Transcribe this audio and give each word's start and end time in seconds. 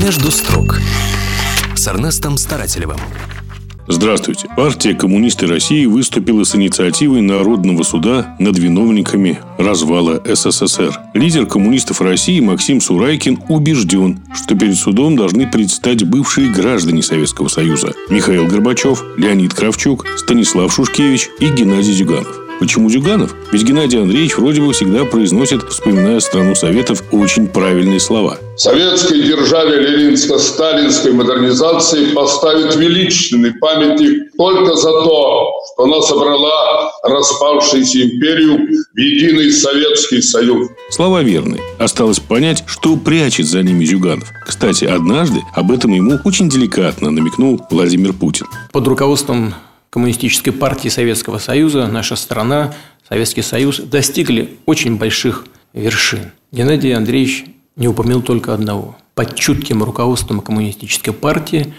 Между 0.00 0.30
строк 0.30 0.78
с 1.74 1.86
Эрнестом 1.86 2.38
Старателевым. 2.38 2.96
Здравствуйте. 3.88 4.48
Партия 4.56 4.94
«Коммунисты 4.94 5.46
России» 5.46 5.84
выступила 5.84 6.44
с 6.44 6.54
инициативой 6.56 7.20
Народного 7.20 7.82
суда 7.82 8.36
над 8.38 8.58
виновниками 8.58 9.38
развала 9.58 10.18
СССР. 10.24 10.98
Лидер 11.12 11.44
коммунистов 11.44 12.00
России 12.00 12.40
Максим 12.40 12.80
Сурайкин 12.80 13.40
убежден, 13.48 14.20
что 14.34 14.56
перед 14.56 14.76
судом 14.76 15.14
должны 15.14 15.46
предстать 15.46 16.04
бывшие 16.04 16.50
граждане 16.50 17.02
Советского 17.02 17.48
Союза 17.48 17.92
Михаил 18.08 18.46
Горбачев, 18.46 19.04
Леонид 19.18 19.52
Кравчук, 19.52 20.06
Станислав 20.16 20.72
Шушкевич 20.72 21.28
и 21.38 21.50
Геннадий 21.50 21.92
Зюганов. 21.92 22.45
Почему 22.58 22.88
Зюганов? 22.88 23.34
Ведь 23.52 23.64
Геннадий 23.64 24.00
Андреевич 24.00 24.36
вроде 24.38 24.62
бы 24.62 24.72
всегда 24.72 25.04
произносит, 25.04 25.62
вспоминая 25.68 26.20
страну 26.20 26.54
Советов, 26.54 27.02
очень 27.12 27.48
правильные 27.48 28.00
слова. 28.00 28.38
Советской 28.56 29.22
державе 29.22 29.78
ленинско-сталинской 29.78 31.12
модернизации 31.12 32.14
поставит 32.14 32.74
величественный 32.76 33.52
памятник 33.52 34.34
только 34.38 34.74
за 34.74 34.90
то, 34.90 35.52
что 35.74 35.84
она 35.84 36.00
собрала 36.00 36.92
распавшуюся 37.02 38.02
империю 38.02 38.66
в 38.94 38.98
единый 38.98 39.52
Советский 39.52 40.22
Союз. 40.22 40.68
Слова 40.90 41.22
верны. 41.22 41.60
Осталось 41.78 42.20
понять, 42.20 42.64
что 42.66 42.96
прячет 42.96 43.46
за 43.46 43.62
ними 43.62 43.84
Зюганов. 43.84 44.28
Кстати, 44.46 44.86
однажды 44.86 45.42
об 45.54 45.70
этом 45.70 45.92
ему 45.92 46.18
очень 46.24 46.48
деликатно 46.48 47.10
намекнул 47.10 47.60
Владимир 47.70 48.14
Путин. 48.14 48.46
Под 48.72 48.88
руководством 48.88 49.54
Коммунистической 49.96 50.52
партии 50.52 50.90
Советского 50.90 51.38
Союза 51.38 51.86
наша 51.86 52.16
страна, 52.16 52.74
Советский 53.08 53.40
Союз 53.40 53.80
достигли 53.80 54.58
очень 54.66 54.98
больших 54.98 55.46
вершин. 55.72 56.32
Геннадий 56.52 56.94
Андреевич 56.94 57.46
не 57.76 57.88
упомянул 57.88 58.20
только 58.20 58.52
одного. 58.52 58.98
Под 59.14 59.34
чутким 59.36 59.82
руководством 59.82 60.42
Коммунистической 60.42 61.14
партии 61.14 61.72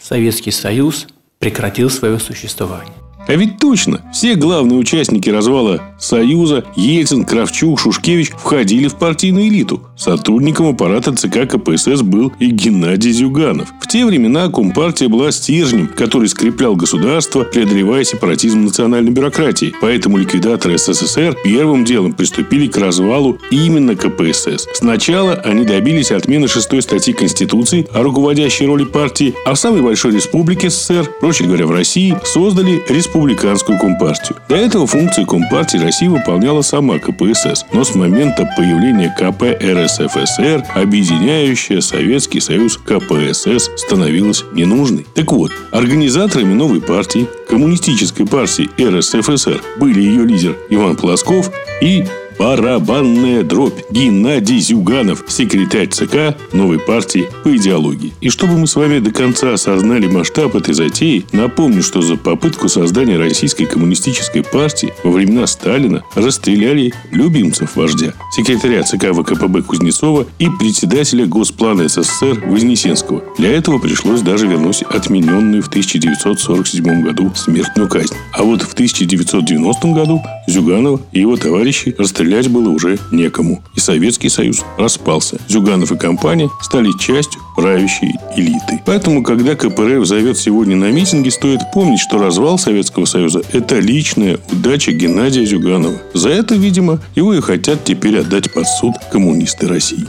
Советский 0.00 0.52
Союз 0.52 1.08
прекратил 1.40 1.90
свое 1.90 2.20
существование. 2.20 2.94
А 3.26 3.34
ведь 3.34 3.58
точно, 3.58 4.02
все 4.12 4.34
главные 4.34 4.78
участники 4.78 5.30
развала 5.30 5.80
Союза, 5.98 6.64
Ельцин, 6.76 7.24
Кравчук, 7.24 7.80
Шушкевич 7.80 8.30
входили 8.30 8.88
в 8.88 8.96
партийную 8.96 9.48
элиту. 9.48 9.82
Сотрудником 9.96 10.68
аппарата 10.68 11.14
ЦК 11.14 11.48
КПСС 11.48 12.02
был 12.02 12.32
и 12.38 12.48
Геннадий 12.50 13.12
Зюганов. 13.12 13.68
В 13.80 13.88
те 13.88 14.04
времена 14.04 14.48
Компартия 14.48 15.08
была 15.08 15.30
стержнем, 15.32 15.88
который 15.88 16.28
скреплял 16.28 16.76
государство, 16.76 17.44
преодолевая 17.44 18.04
сепаратизм 18.04 18.64
национальной 18.64 19.12
бюрократии. 19.12 19.72
Поэтому 19.80 20.18
ликвидаторы 20.18 20.76
СССР 20.76 21.36
первым 21.42 21.84
делом 21.84 22.12
приступили 22.12 22.66
к 22.66 22.76
развалу 22.76 23.38
именно 23.50 23.96
КПСС. 23.96 24.68
Сначала 24.74 25.34
они 25.34 25.64
добились 25.64 26.10
отмены 26.10 26.48
шестой 26.48 26.82
статьи 26.82 27.14
Конституции 27.14 27.86
о 27.92 28.02
руководящей 28.02 28.66
роли 28.66 28.84
партии, 28.84 29.34
а 29.46 29.54
в 29.54 29.58
самой 29.58 29.80
большой 29.80 30.12
республике 30.12 30.68
СССР, 30.68 31.08
проще 31.20 31.44
говоря, 31.44 31.66
в 31.66 31.70
России, 31.70 32.16
создали 32.24 32.82
республику 32.88 33.13
республиканскую 33.14 33.78
компартию. 33.78 34.38
До 34.48 34.56
этого 34.56 34.88
функции 34.88 35.24
компартии 35.24 35.78
России 35.78 36.08
выполняла 36.08 36.62
сама 36.62 36.98
КПСС, 36.98 37.64
но 37.72 37.84
с 37.84 37.94
момента 37.94 38.44
появления 38.56 39.14
КП 39.16 39.42
РСФСР 39.62 40.64
объединяющая 40.74 41.80
Советский 41.80 42.40
Союз 42.40 42.76
КПСС 42.76 43.70
становилась 43.76 44.44
ненужной. 44.52 45.06
Так 45.14 45.30
вот, 45.30 45.52
организаторами 45.70 46.54
новой 46.54 46.80
партии, 46.80 47.28
коммунистической 47.48 48.26
партии 48.26 48.68
РСФСР, 48.80 49.62
были 49.76 50.00
ее 50.00 50.24
лидер 50.24 50.56
Иван 50.70 50.96
Полосков 50.96 51.52
и 51.80 52.04
Барабанная 52.38 53.42
дробь. 53.42 53.80
Геннадий 53.90 54.58
Зюганов, 54.58 55.24
секретарь 55.28 55.88
ЦК 55.88 56.36
новой 56.52 56.78
партии 56.78 57.28
по 57.44 57.56
идеологии. 57.56 58.12
И 58.20 58.28
чтобы 58.28 58.58
мы 58.58 58.66
с 58.66 58.74
вами 58.74 58.98
до 58.98 59.12
конца 59.12 59.54
осознали 59.54 60.06
масштаб 60.06 60.56
этой 60.56 60.74
затеи, 60.74 61.24
напомню, 61.32 61.82
что 61.82 62.02
за 62.02 62.16
попытку 62.16 62.68
создания 62.68 63.16
Российской 63.16 63.66
коммунистической 63.66 64.42
партии 64.42 64.92
во 65.04 65.12
времена 65.12 65.46
Сталина 65.46 66.02
расстреляли 66.14 66.92
любимцев 67.12 67.76
вождя, 67.76 68.14
секретаря 68.32 68.82
ЦК 68.82 69.12
ВКПБ 69.14 69.62
Кузнецова 69.62 70.26
и 70.38 70.48
председателя 70.58 71.26
Госплана 71.26 71.88
СССР 71.88 72.42
Вознесенского. 72.46 73.22
Для 73.38 73.52
этого 73.52 73.78
пришлось 73.78 74.22
даже 74.22 74.46
вернуть 74.48 74.82
отмененную 74.82 75.62
в 75.62 75.68
1947 75.68 77.02
году 77.02 77.32
смертную 77.34 77.88
казнь. 77.88 78.14
А 78.32 78.42
вот 78.42 78.62
в 78.62 78.72
1990 78.72 79.88
году 79.92 80.22
Зюганова 80.46 81.00
и 81.12 81.20
его 81.20 81.36
товарищи 81.36 81.94
расстреляли 81.96 82.23
стрелять 82.24 82.48
было 82.48 82.70
уже 82.70 82.98
некому. 83.10 83.62
И 83.74 83.80
Советский 83.80 84.30
Союз 84.30 84.62
распался. 84.78 85.36
Зюганов 85.46 85.92
и 85.92 85.98
компания 85.98 86.48
стали 86.62 86.90
частью 86.98 87.42
правящей 87.54 88.14
элиты. 88.34 88.80
Поэтому, 88.86 89.22
когда 89.22 89.54
КПРФ 89.54 90.06
зовет 90.06 90.38
сегодня 90.38 90.74
на 90.74 90.90
митинги, 90.90 91.28
стоит 91.28 91.60
помнить, 91.74 92.00
что 92.00 92.16
развал 92.16 92.56
Советского 92.56 93.04
Союза– 93.04 93.42
это 93.52 93.78
личная 93.78 94.38
удача 94.50 94.92
Геннадия 94.92 95.44
Зюганова. 95.44 95.98
За 96.14 96.30
это, 96.30 96.54
видимо, 96.54 96.98
его 97.14 97.34
и 97.34 97.42
хотят 97.42 97.84
теперь 97.84 98.18
отдать 98.20 98.50
под 98.54 98.66
суд 98.66 98.94
коммунисты 99.12 99.68
России. 99.68 100.06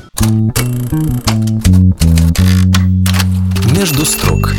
Между 3.77 4.05
строк 4.05 4.53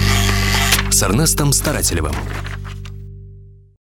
с 0.91 1.03
Эрнестом 1.03 1.55
Старателевым. 1.55 2.13